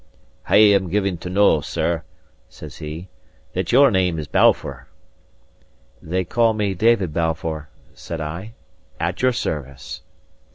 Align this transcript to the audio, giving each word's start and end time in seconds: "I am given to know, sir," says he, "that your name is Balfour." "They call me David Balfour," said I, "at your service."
"I 0.49 0.55
am 0.55 0.89
given 0.89 1.19
to 1.19 1.29
know, 1.29 1.61
sir," 1.61 2.01
says 2.49 2.77
he, 2.77 3.07
"that 3.53 3.71
your 3.71 3.91
name 3.91 4.17
is 4.17 4.25
Balfour." 4.27 4.87
"They 6.01 6.23
call 6.23 6.53
me 6.55 6.73
David 6.73 7.13
Balfour," 7.13 7.69
said 7.93 8.19
I, 8.19 8.53
"at 8.99 9.21
your 9.21 9.31
service." 9.31 10.01